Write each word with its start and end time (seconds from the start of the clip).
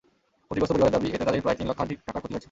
ক্ষতিগ্রস্ত 0.47 0.71
পরিবারের 0.73 0.95
দাবি, 0.95 1.07
এতে 1.15 1.25
তাদের 1.27 1.43
প্রায় 1.43 1.57
তিন 1.57 1.67
লক্ষাধিক 1.71 1.97
টাকার 2.05 2.21
ক্ষতি 2.21 2.31
হয়েছে। 2.33 2.39